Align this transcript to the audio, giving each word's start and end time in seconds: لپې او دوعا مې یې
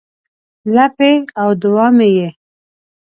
لپې 0.75 1.11
او 1.41 1.49
دوعا 1.63 1.87
مې 1.97 2.09
یې 2.17 2.27